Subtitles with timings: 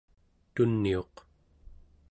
[0.53, 1.15] tuniuq